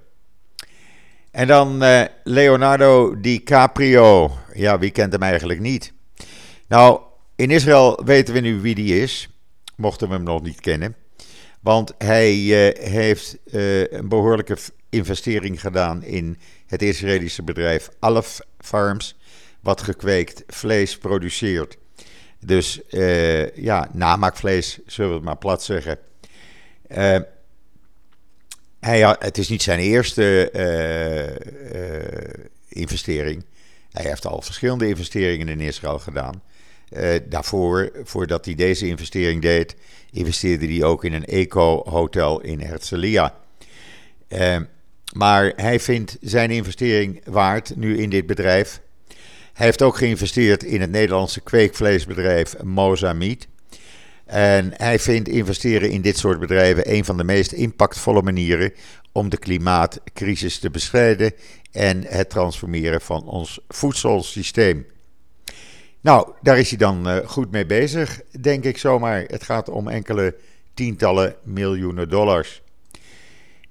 En 1.32 1.48
dan 1.48 1.84
Leonardo 2.24 3.20
DiCaprio. 3.20 4.32
Ja, 4.54 4.80
wie 4.80 4.92
kent 4.92 5.12
hem 5.12 5.22
eigenlijk 5.22 5.60
niet? 5.60 5.94
Nou, 6.68 7.02
in 7.36 7.52
Israël 7.52 8.02
weten 8.06 8.34
we 8.34 8.40
nu 8.40 8.62
wie 8.62 8.76
die 8.76 9.02
is, 9.02 9.30
mochten 9.76 10.08
we 10.08 10.14
hem 10.14 10.24
nog 10.24 10.42
niet 10.42 10.62
kennen. 10.62 10.96
Want 11.60 11.94
hij 11.98 12.36
uh, 12.36 12.90
heeft 12.90 13.38
uh, 13.46 13.92
een 13.92 14.10
behoorlijke 14.10 14.58
investering 14.90 15.62
gedaan 15.62 16.04
in 16.04 16.38
het 16.66 16.82
Israëlische 16.82 17.44
bedrijf 17.44 17.90
Alef 18.00 18.40
Farms, 18.60 19.18
wat 19.60 19.82
gekweekt 19.82 20.44
vlees 20.48 20.98
produceert. 20.98 21.78
Dus 22.40 22.82
uh, 22.90 23.50
ja, 23.56 23.90
namaakvlees, 23.92 24.80
zullen 24.86 25.10
we 25.10 25.16
het 25.16 25.26
maar 25.26 25.38
plat 25.38 25.64
zeggen. 25.64 26.00
hij, 28.80 29.16
het 29.20 29.38
is 29.38 29.50
niet 29.50 29.62
zijn 29.62 29.80
eerste 29.80 30.52
investering. 32.68 33.46
Hij 33.92 34.06
heeft 34.10 34.26
al 34.26 34.42
verschillende 34.42 34.88
investeringen 34.88 35.50
in 35.50 35.60
Israël 35.60 36.00
gedaan. 36.00 36.42
Uh, 36.89 37.15
daarvoor, 37.29 37.91
voordat 38.03 38.46
hij 38.46 38.56
deze 38.56 38.88
investering 38.88 39.41
deed, 39.41 39.75
investeerde 40.12 40.67
hij 40.67 40.84
ook 40.84 41.03
in 41.03 41.13
een 41.13 41.25
eco-hotel 41.25 42.41
in 42.41 42.60
Herzliya. 42.60 43.36
Uh, 44.29 44.58
maar 45.13 45.53
hij 45.56 45.79
vindt 45.79 46.17
zijn 46.22 46.51
investering 46.51 47.22
waard 47.25 47.75
nu 47.75 47.98
in 47.98 48.10
dit 48.10 48.25
bedrijf. 48.25 48.82
Hij 49.53 49.65
heeft 49.65 49.82
ook 49.82 49.98
geïnvesteerd 49.98 50.63
in 50.63 50.82
het 50.82 50.91
Nederlandse 50.91 51.41
kweekvleesbedrijf 51.41 52.63
Mozambique. 52.63 53.48
En 54.25 54.74
hij 54.75 55.00
vindt 55.00 55.29
investeren 55.29 55.91
in 55.91 56.01
dit 56.01 56.17
soort 56.17 56.39
bedrijven 56.39 56.94
een 56.94 57.06
van 57.06 57.17
de 57.17 57.24
meest 57.24 57.51
impactvolle 57.51 58.22
manieren 58.22 58.74
om 59.12 59.29
de 59.29 59.38
klimaatcrisis 59.38 60.60
te 60.60 60.70
bestrijden 60.70 61.32
en 61.72 62.03
het 62.03 62.29
transformeren 62.29 63.01
van 63.01 63.24
ons 63.24 63.60
voedselsysteem. 63.67 64.86
Nou, 66.08 66.32
daar 66.42 66.60
is 66.60 66.70
hij 66.70 66.78
dan 66.78 67.08
uh, 67.08 67.18
goed 67.26 67.52
mee 67.52 67.66
bezig, 67.66 68.22
denk 68.40 68.64
ik 68.64 68.78
zomaar. 68.78 69.22
Het 69.22 69.44
gaat 69.44 69.70
om 69.70 69.88
enkele 69.88 70.36
tientallen 70.74 71.36
miljoenen 71.44 72.10
dollars. 72.10 72.62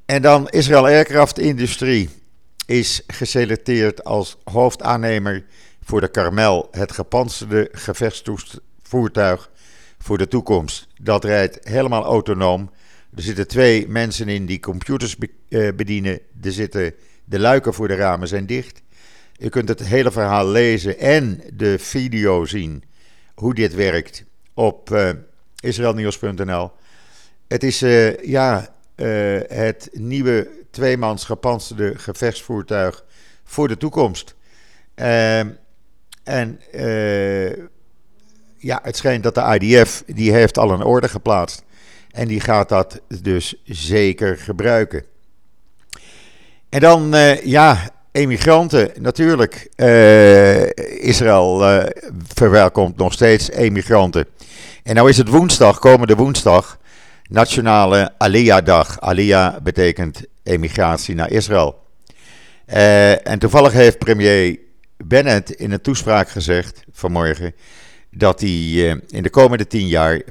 En 0.05 0.23
dan 0.23 0.49
Israël 0.49 0.85
Aircraft 0.85 1.39
Industrie 1.39 2.09
is 2.67 3.03
geselecteerd 3.07 4.05
als 4.05 4.37
hoofdaannemer 4.45 5.45
voor 5.83 6.01
de 6.01 6.11
Carmel, 6.11 6.69
het 6.71 6.93
gepantserde 6.93 7.69
gevechtsvoertuig 7.73 9.51
voor 9.99 10.19
de 10.19 10.29
toekomst. 10.29 10.89
Dat 11.01 11.25
rijdt 11.25 11.69
helemaal 11.69 12.05
autonoom. 12.05 12.71
Er 13.15 13.23
zitten 13.23 13.49
twee 13.49 13.89
mensen 13.89 14.29
in 14.29 14.47
die 14.47 14.61
computers 14.61 15.17
eh, 15.49 15.69
bedienen. 15.77 16.21
Er 16.43 16.53
zitten, 16.53 16.95
de 17.25 17.39
luiken 17.39 17.75
voor 17.75 17.89
de 17.89 17.95
ramen 17.95 18.29
zijn 18.29 18.47
dicht. 18.47 18.83
Je 19.39 19.49
kunt 19.49 19.69
het 19.69 19.81
hele 19.81 20.11
verhaal 20.11 20.49
lezen 20.49 20.99
en 20.99 21.43
de 21.53 21.79
video 21.79 22.45
zien 22.45 22.85
hoe 23.35 23.55
dit 23.55 23.75
werkt 23.75 24.25
op 24.55 24.91
uh, 24.91 25.11
israelnieuws.nl. 25.61 26.71
Het 27.49 27.63
is 27.63 27.83
uh, 27.83 28.25
ja, 28.25 28.69
uh, 28.97 29.41
het 29.49 29.89
nieuwe 29.93 30.49
tweemans 30.71 31.25
gepantserde 31.25 31.99
gevechtsvoertuig 31.99 33.05
voor 33.45 33.69
de 33.69 33.77
toekomst. 33.77 34.35
Ehm, 34.95 35.49
en 36.23 36.61
ja, 38.57 38.81
het 38.83 38.97
schijnt 38.97 39.23
dat 39.23 39.35
de 39.35 39.59
IDF 39.61 40.03
die 40.07 40.33
heeft 40.33 40.59
al 40.59 40.71
een 40.71 40.83
orde 40.83 41.09
geplaatst. 41.09 41.63
En 42.11 42.29
die 42.29 42.41
gaat 42.41 42.69
dat 42.69 43.01
dus 43.23 43.63
zeker 43.65 44.37
gebruiken. 44.37 45.05
En 46.69 46.81
dan, 46.81 47.15
ja, 47.45 47.96
Emigranten, 48.17 48.91
natuurlijk. 49.01 49.69
Uh, 49.77 50.67
Israël 51.01 51.63
uh, 51.63 51.85
verwelkomt 52.35 52.97
nog 52.97 53.13
steeds 53.13 53.51
emigranten. 53.51 54.27
En 54.83 54.95
nou 54.95 55.09
is 55.09 55.17
het 55.17 55.29
woensdag, 55.29 55.79
komende 55.79 56.15
woensdag, 56.17 56.79
Nationale 57.29 58.13
Aliyah-dag. 58.19 59.01
Aliyah 59.01 59.57
betekent 59.63 60.23
emigratie 60.43 61.15
naar 61.15 61.31
Israël. 61.31 61.83
Uh, 62.67 63.27
en 63.27 63.39
toevallig 63.39 63.73
heeft 63.73 63.99
premier 63.99 64.59
Bennett 64.97 65.51
in 65.51 65.73
een 65.73 65.81
toespraak 65.81 66.29
gezegd 66.29 66.85
vanmorgen 66.93 67.55
dat 68.11 68.41
hij 68.41 68.51
in 69.09 69.23
de 69.23 69.31
komende 69.31 69.67
tien 69.67 69.89
jaar 69.89 70.21
500.000 70.21 70.27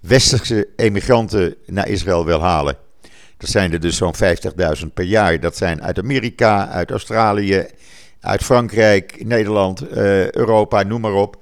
westerse 0.00 0.68
emigranten 0.76 1.56
naar 1.66 1.88
Israël 1.88 2.24
wil 2.24 2.40
halen. 2.40 2.76
Dat 3.42 3.50
zijn 3.50 3.72
er 3.72 3.80
dus 3.80 3.96
zo'n 3.96 4.14
50.000 4.78 4.86
per 4.94 5.04
jaar. 5.04 5.40
Dat 5.40 5.56
zijn 5.56 5.82
uit 5.82 5.98
Amerika, 5.98 6.68
uit 6.68 6.90
Australië, 6.90 7.66
uit 8.20 8.42
Frankrijk, 8.42 9.24
Nederland, 9.24 9.82
uh, 9.82 10.30
Europa, 10.30 10.82
noem 10.82 11.00
maar 11.00 11.12
op. 11.12 11.36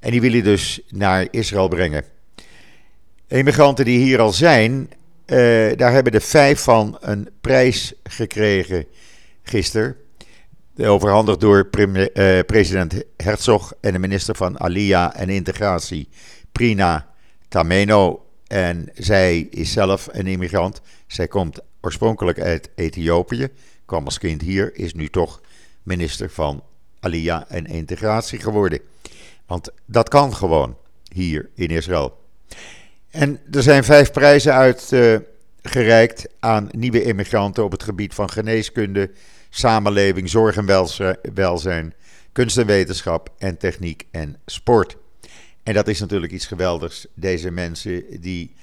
En 0.00 0.10
die 0.10 0.20
willen 0.20 0.44
dus 0.44 0.80
naar 0.88 1.26
Israël 1.30 1.68
brengen. 1.68 2.04
Immigranten 3.28 3.84
die 3.84 3.98
hier 3.98 4.20
al 4.20 4.32
zijn, 4.32 4.90
uh, 5.26 5.36
daar 5.76 5.92
hebben 5.92 6.12
er 6.12 6.20
vijf 6.20 6.60
van 6.60 6.96
een 7.00 7.28
prijs 7.40 7.92
gekregen 8.02 8.84
gisteren. 9.42 9.96
Overhandigd 10.76 11.40
door 11.40 11.66
premier, 11.66 12.10
uh, 12.14 12.40
president 12.46 13.02
Herzog 13.16 13.72
en 13.80 13.92
de 13.92 13.98
minister 13.98 14.34
van 14.34 14.60
Alia 14.60 15.14
en 15.14 15.28
Integratie, 15.28 16.08
Prina 16.52 17.08
Tameno. 17.48 18.24
En 18.50 18.88
zij 18.94 19.40
is 19.40 19.72
zelf 19.72 20.08
een 20.12 20.26
immigrant. 20.26 20.80
Zij 21.06 21.28
komt 21.28 21.60
oorspronkelijk 21.80 22.40
uit 22.40 22.70
Ethiopië, 22.74 23.48
kwam 23.84 24.04
als 24.04 24.18
kind 24.18 24.40
hier, 24.40 24.74
is 24.74 24.94
nu 24.94 25.08
toch 25.08 25.40
minister 25.82 26.30
van 26.30 26.62
Alia 27.00 27.48
en 27.48 27.66
Integratie 27.66 28.38
geworden. 28.38 28.80
Want 29.46 29.70
dat 29.86 30.08
kan 30.08 30.34
gewoon 30.34 30.76
hier 31.12 31.48
in 31.54 31.68
Israël. 31.68 32.18
En 33.10 33.40
er 33.50 33.62
zijn 33.62 33.84
vijf 33.84 34.10
prijzen 34.12 34.54
uitgereikt 34.54 36.26
aan 36.40 36.68
nieuwe 36.70 37.02
immigranten 37.02 37.64
op 37.64 37.72
het 37.72 37.82
gebied 37.82 38.14
van 38.14 38.30
geneeskunde, 38.30 39.10
samenleving, 39.50 40.30
zorg 40.30 40.56
en 40.56 40.66
welzijn, 41.34 41.94
kunst 42.32 42.58
en 42.58 42.66
wetenschap 42.66 43.32
en 43.38 43.56
techniek 43.56 44.06
en 44.10 44.36
sport. 44.46 44.96
En 45.62 45.74
dat 45.74 45.88
is 45.88 46.00
natuurlijk 46.00 46.32
iets 46.32 46.46
geweldigs. 46.46 47.06
Deze 47.14 47.50
mensen 47.50 48.20
die 48.20 48.54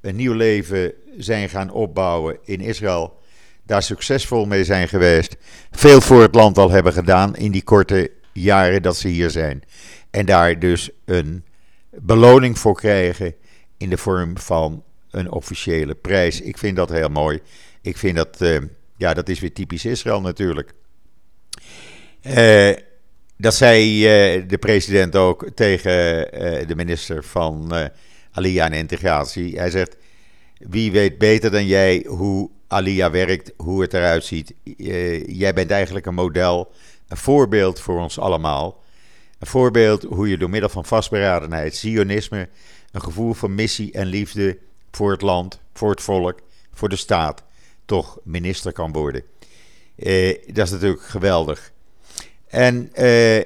een 0.00 0.16
nieuw 0.16 0.32
leven 0.32 0.92
zijn 1.18 1.48
gaan 1.48 1.70
opbouwen 1.70 2.38
in 2.44 2.60
Israël, 2.60 3.18
daar 3.62 3.82
succesvol 3.82 4.46
mee 4.46 4.64
zijn 4.64 4.88
geweest, 4.88 5.36
veel 5.70 6.00
voor 6.00 6.22
het 6.22 6.34
land 6.34 6.58
al 6.58 6.70
hebben 6.70 6.92
gedaan 6.92 7.36
in 7.36 7.52
die 7.52 7.62
korte 7.62 8.10
jaren 8.32 8.82
dat 8.82 8.96
ze 8.96 9.08
hier 9.08 9.30
zijn. 9.30 9.62
En 10.10 10.26
daar 10.26 10.58
dus 10.58 10.90
een 11.04 11.44
beloning 11.90 12.58
voor 12.58 12.74
krijgen 12.74 13.34
in 13.76 13.90
de 13.90 13.96
vorm 13.96 14.38
van 14.38 14.82
een 15.10 15.30
officiële 15.30 15.94
prijs. 15.94 16.40
Ik 16.40 16.58
vind 16.58 16.76
dat 16.76 16.88
heel 16.88 17.08
mooi. 17.08 17.40
Ik 17.82 17.96
vind 17.96 18.16
dat, 18.16 18.40
uh, 18.40 18.58
ja, 18.96 19.14
dat 19.14 19.28
is 19.28 19.40
weer 19.40 19.52
typisch 19.52 19.84
Israël 19.84 20.20
natuurlijk. 20.20 20.72
Uh, 22.22 22.72
dat 23.44 23.54
zei 23.54 23.96
uh, 23.96 24.48
de 24.48 24.58
president 24.58 25.16
ook 25.16 25.48
tegen 25.54 25.92
de 26.66 26.76
minister 26.76 27.24
van 27.24 27.72
Aliyah 28.32 28.66
en 28.66 28.72
Integratie. 28.72 29.58
Hij 29.58 29.70
zegt: 29.70 29.96
Wie 30.58 30.92
weet 30.92 31.18
beter 31.18 31.50
dan 31.50 31.66
jij 31.66 32.04
hoe 32.08 32.50
Aliyah 32.66 33.12
werkt, 33.12 33.52
hoe 33.56 33.82
het 33.82 33.94
eruit 33.94 34.24
ziet. 34.24 34.54
jij 35.26 35.52
bent 35.54 35.70
eigenlijk 35.70 36.06
een 36.06 36.14
model, 36.14 36.72
een 37.08 37.16
voorbeeld 37.16 37.80
voor 37.80 38.00
ons 38.00 38.18
allemaal. 38.18 38.82
Een 39.38 39.46
voorbeeld 39.46 40.02
hoe 40.02 40.28
je 40.28 40.38
door 40.38 40.50
middel 40.50 40.68
van 40.68 40.84
vastberadenheid, 40.84 41.76
zionisme, 41.76 42.48
een 42.92 43.02
gevoel 43.02 43.32
van 43.32 43.54
missie 43.54 43.92
en 43.92 44.06
liefde 44.06 44.58
voor 44.90 45.12
het 45.12 45.22
land, 45.22 45.60
voor 45.74 45.90
het 45.90 46.02
volk, 46.02 46.40
voor 46.72 46.88
de 46.88 46.96
staat, 46.96 47.42
toch 47.84 48.18
minister 48.22 48.72
kan 48.72 48.92
worden. 48.92 49.22
Eh, 49.96 50.38
dat 50.46 50.66
is 50.66 50.70
natuurlijk 50.72 51.02
geweldig. 51.02 51.72
En 52.54 52.88
eh, 52.92 53.40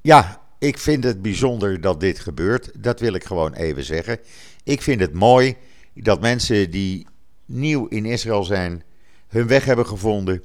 ja, 0.00 0.40
ik 0.58 0.78
vind 0.78 1.04
het 1.04 1.22
bijzonder 1.22 1.80
dat 1.80 2.00
dit 2.00 2.18
gebeurt. 2.18 2.70
Dat 2.82 3.00
wil 3.00 3.12
ik 3.12 3.24
gewoon 3.24 3.52
even 3.52 3.84
zeggen. 3.84 4.18
Ik 4.64 4.82
vind 4.82 5.00
het 5.00 5.12
mooi 5.12 5.56
dat 5.94 6.20
mensen 6.20 6.70
die 6.70 7.06
nieuw 7.44 7.86
in 7.86 8.04
Israël 8.04 8.44
zijn, 8.44 8.82
hun 9.28 9.46
weg 9.46 9.64
hebben 9.64 9.86
gevonden, 9.86 10.44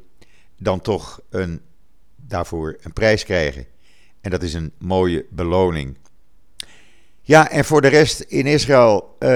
dan 0.58 0.82
toch 0.82 1.22
een, 1.30 1.62
daarvoor 2.16 2.78
een 2.82 2.94
prijs 2.94 3.24
krijgen. 3.24 3.66
En 4.22 4.32
dat 4.32 4.44
is 4.44 4.54
een 4.54 4.72
mooie 4.78 5.26
beloning. 5.30 5.98
Ja, 7.28 7.50
en 7.50 7.66
voor 7.66 7.82
de 7.82 7.88
rest 7.88 8.20
in 8.20 8.46
Israël, 8.46 9.16
uh, 9.20 9.30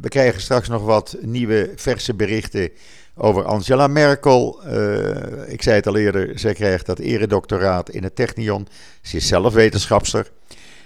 we 0.00 0.08
krijgen 0.08 0.40
straks 0.40 0.68
nog 0.68 0.82
wat 0.82 1.16
nieuwe 1.20 1.72
verse 1.76 2.14
berichten 2.14 2.70
over 3.16 3.44
Angela 3.44 3.86
Merkel. 3.86 4.60
Uh, 4.66 5.52
ik 5.52 5.62
zei 5.62 5.76
het 5.76 5.86
al 5.86 5.96
eerder, 5.96 6.38
zij 6.38 6.54
krijgt 6.54 6.86
dat 6.86 6.98
eredoctoraat 6.98 7.90
in 7.90 8.02
het 8.02 8.16
Technion. 8.16 8.66
Ze 9.02 9.16
is 9.16 9.26
zelf 9.26 9.52
wetenschapster. 9.52 10.30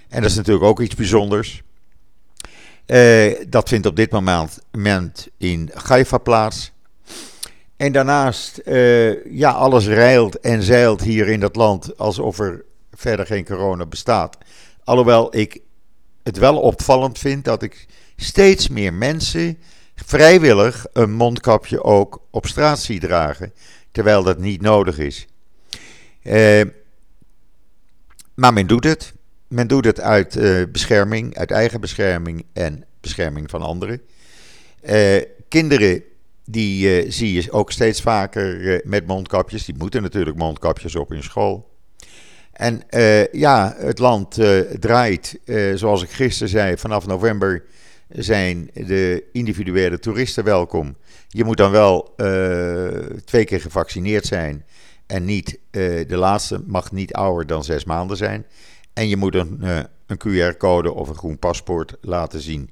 En 0.08 0.20
dat 0.22 0.30
is 0.30 0.36
natuurlijk 0.36 0.64
ook 0.64 0.80
iets 0.80 0.94
bijzonders. 0.94 1.62
Uh, 2.86 3.34
dat 3.48 3.68
vindt 3.68 3.86
op 3.86 3.96
dit 3.96 4.10
moment 4.10 5.28
in 5.36 5.70
Haifa 5.74 6.18
plaats. 6.18 6.72
En 7.76 7.92
daarnaast, 7.92 8.60
ja, 9.30 9.50
alles 9.50 9.86
rijlt 9.86 10.40
en 10.40 10.62
zeilt 10.62 11.02
hier 11.02 11.28
in 11.28 11.40
dat 11.40 11.56
land 11.56 11.98
alsof 11.98 12.38
er 12.38 12.64
verder 12.92 13.26
geen 13.26 13.44
corona 13.44 13.86
bestaat. 13.86 14.38
Alhoewel 14.84 15.36
ik 15.36 15.60
het 16.28 16.38
wel 16.38 16.60
opvallend 16.60 17.18
vind 17.18 17.44
dat 17.44 17.62
ik 17.62 17.86
steeds 18.16 18.68
meer 18.68 18.94
mensen 18.94 19.58
vrijwillig 19.94 20.86
een 20.92 21.12
mondkapje 21.12 21.84
ook 21.84 22.22
op 22.30 22.46
straat 22.46 22.80
zie 22.80 23.00
dragen, 23.00 23.52
terwijl 23.92 24.22
dat 24.22 24.38
niet 24.38 24.60
nodig 24.60 24.98
is. 24.98 25.26
Uh, 26.22 26.62
maar 28.34 28.52
men 28.52 28.66
doet 28.66 28.84
het. 28.84 29.12
Men 29.48 29.66
doet 29.66 29.84
het 29.84 30.00
uit 30.00 30.36
uh, 30.36 30.62
bescherming, 30.72 31.36
uit 31.36 31.50
eigen 31.50 31.80
bescherming 31.80 32.44
en 32.52 32.84
bescherming 33.00 33.50
van 33.50 33.62
anderen. 33.62 34.00
Uh, 34.82 35.22
kinderen, 35.48 36.02
die 36.44 37.10
zie 37.12 37.32
je 37.32 37.52
ook 37.52 37.72
steeds 37.72 38.00
vaker 38.00 38.80
met 38.84 39.06
mondkapjes. 39.06 39.64
Die 39.64 39.74
moeten 39.78 40.02
natuurlijk 40.02 40.36
mondkapjes 40.36 40.96
op 40.96 41.12
in 41.12 41.22
school. 41.22 41.77
En 42.58 42.82
uh, 42.90 43.26
ja, 43.26 43.74
het 43.76 43.98
land 43.98 44.38
uh, 44.38 44.60
draait, 44.60 45.38
uh, 45.44 45.76
zoals 45.76 46.02
ik 46.02 46.10
gisteren 46.10 46.48
zei, 46.48 46.76
vanaf 46.76 47.06
november 47.06 47.64
zijn 48.08 48.70
de 48.74 49.24
individuele 49.32 49.98
toeristen 49.98 50.44
welkom. 50.44 50.96
Je 51.28 51.44
moet 51.44 51.56
dan 51.56 51.70
wel 51.70 52.14
twee 53.24 53.44
keer 53.44 53.60
gevaccineerd 53.60 54.26
zijn. 54.26 54.64
En 55.06 55.24
niet, 55.24 55.58
de 55.70 56.16
laatste 56.16 56.62
mag 56.66 56.92
niet 56.92 57.12
ouder 57.12 57.46
dan 57.46 57.64
zes 57.64 57.84
maanden 57.84 58.16
zijn. 58.16 58.46
En 58.92 59.08
je 59.08 59.16
moet 59.16 59.34
een, 59.34 59.62
een 60.06 60.18
QR-code 60.18 60.92
of 60.92 61.08
een 61.08 61.16
groen 61.16 61.38
paspoort 61.38 61.96
laten 62.00 62.40
zien. 62.40 62.70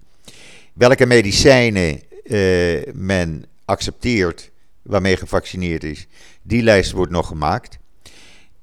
Welke 0.73 1.07
medicijnen 1.07 2.01
men 2.93 3.45
accepteert 3.65 4.51
waarmee 4.83 5.17
gevaccineerd 5.17 5.85
is, 5.85 6.07
die 6.43 6.63
lijst 6.63 6.93
wordt 6.93 7.13
nog 7.13 7.27
gemaakt. 7.27 7.79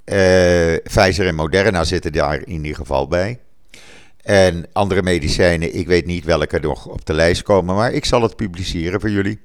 Uh, 0.06 0.76
Pfizer 0.84 1.28
en 1.28 1.36
Moderna 1.36 1.84
zitten 1.84 2.12
daar 2.12 2.40
in 2.48 2.50
ieder 2.50 2.76
geval 2.76 3.08
bij. 3.08 3.40
En 4.22 4.66
andere 4.74 5.02
medicijnen, 5.02 5.76
ik 5.76 5.88
weet 5.88 6.06
niet 6.06 6.26
welke 6.26 6.60
nog 6.60 6.86
op 6.86 7.06
de 7.06 7.14
lijst 7.14 7.42
komen, 7.42 7.76
maar 7.76 7.92
ik 7.92 8.06
zal 8.06 8.22
het 8.22 8.36
publiceren 8.36 9.00
voor 9.00 9.10
jullie. 9.10 9.40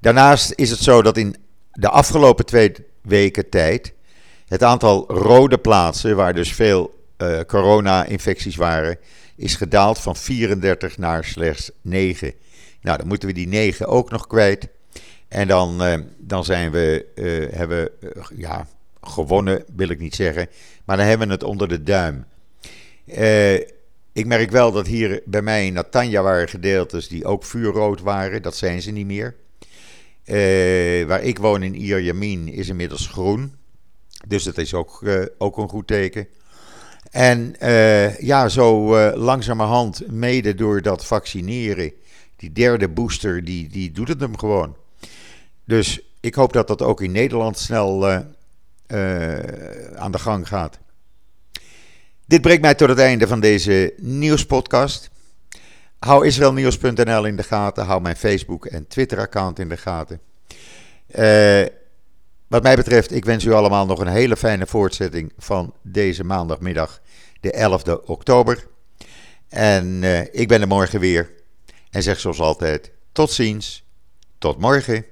Daarnaast 0.00 0.52
is 0.54 0.70
het 0.70 0.78
zo 0.78 1.02
dat 1.02 1.16
in 1.16 1.36
de 1.72 1.88
afgelopen 1.88 2.46
twee 2.46 2.72
weken 3.02 3.48
tijd 3.48 3.92
het 4.46 4.62
aantal 4.62 5.12
rode 5.12 5.58
plaatsen, 5.58 6.16
waar 6.16 6.34
dus 6.34 6.52
veel 6.52 7.04
uh, 7.18 7.40
corona-infecties 7.40 8.56
waren, 8.56 8.98
is 9.36 9.54
gedaald 9.54 9.98
van 9.98 10.16
34 10.16 10.98
naar 10.98 11.24
slechts 11.24 11.70
9. 11.82 12.32
Nou, 12.80 12.98
dan 12.98 13.06
moeten 13.06 13.28
we 13.28 13.34
die 13.34 13.48
9 13.48 13.86
ook 13.86 14.10
nog 14.10 14.26
kwijt. 14.26 14.68
En 15.28 15.48
dan, 15.48 15.86
uh, 15.86 15.94
dan 16.18 16.44
zijn 16.44 16.70
we, 16.70 17.06
hebben 17.52 17.90
ja, 18.36 18.66
gewonnen, 19.08 19.64
wil 19.76 19.88
ik 19.88 19.98
niet 19.98 20.14
zeggen. 20.14 20.48
Maar 20.84 20.96
dan 20.96 21.06
hebben 21.06 21.26
we 21.26 21.32
het 21.32 21.42
onder 21.42 21.68
de 21.68 21.82
duim. 21.82 22.24
Uh, 23.06 23.54
ik 24.12 24.26
merk 24.26 24.50
wel 24.50 24.72
dat 24.72 24.86
hier 24.86 25.22
bij 25.24 25.42
mij 25.42 25.66
in 25.66 25.72
Natanja 25.72 26.22
waren 26.22 26.48
gedeeltes 26.48 27.08
die 27.08 27.24
ook 27.24 27.44
vuurrood 27.44 28.00
waren. 28.00 28.42
Dat 28.42 28.56
zijn 28.56 28.82
ze 28.82 28.90
niet 28.90 29.06
meer. 29.06 29.34
Uh, 30.24 31.06
waar 31.06 31.22
ik 31.22 31.38
woon 31.38 31.62
in 31.62 31.74
Ierjamin 31.74 32.48
is 32.48 32.68
inmiddels 32.68 33.06
groen. 33.06 33.54
Dus 34.26 34.44
dat 34.44 34.58
is 34.58 34.74
ook, 34.74 35.00
uh, 35.02 35.24
ook 35.38 35.56
een 35.56 35.68
goed 35.68 35.86
teken. 35.86 36.28
En 37.10 37.54
ja, 38.20 38.48
zo 38.48 38.98
langzamerhand, 39.16 40.10
mede 40.10 40.54
door 40.54 40.82
dat 40.82 41.06
vaccineren, 41.06 41.92
die 42.36 42.52
derde 42.52 42.88
booster, 42.88 43.44
die, 43.44 43.68
die 43.68 43.92
doet 43.92 44.08
het 44.08 44.20
hem 44.20 44.38
gewoon. 44.38 44.76
Dus 45.64 46.00
ik 46.20 46.34
hoop 46.34 46.52
dat 46.52 46.68
dat 46.68 46.82
ook 46.82 47.00
in 47.00 47.12
Nederland 47.12 47.58
snel 47.58 48.24
aan 49.96 50.12
de 50.12 50.18
gang 50.18 50.48
gaat. 50.48 50.78
Dit 52.26 52.40
brengt 52.40 52.62
mij 52.62 52.74
tot 52.74 52.88
het 52.88 52.98
einde 52.98 53.26
van 53.26 53.40
deze 53.40 53.94
nieuwspodcast. 53.96 55.10
Hou 55.98 56.26
israelnieuws.nl 56.26 57.24
in 57.24 57.36
de 57.36 57.42
gaten. 57.42 57.84
Hou 57.84 58.00
mijn 58.00 58.16
Facebook- 58.16 58.66
en 58.66 58.86
Twitter-account 58.86 59.58
in 59.58 59.68
de 59.68 59.76
gaten. 59.76 60.20
Uh, 61.18 61.66
wat 62.46 62.62
mij 62.62 62.76
betreft, 62.76 63.12
ik 63.12 63.24
wens 63.24 63.44
u 63.44 63.52
allemaal 63.52 63.86
nog 63.86 64.00
een 64.00 64.06
hele 64.06 64.36
fijne 64.36 64.66
voortzetting 64.66 65.32
van 65.38 65.74
deze 65.82 66.24
maandagmiddag, 66.24 67.00
de 67.40 67.80
11e 67.80 68.04
oktober. 68.04 68.66
En 69.48 70.02
uh, 70.02 70.20
ik 70.20 70.48
ben 70.48 70.60
er 70.60 70.66
morgen 70.66 71.00
weer. 71.00 71.30
En 71.90 72.02
zeg 72.02 72.20
zoals 72.20 72.40
altijd: 72.40 72.90
tot 73.12 73.30
ziens, 73.30 73.84
tot 74.38 74.58
morgen. 74.58 75.04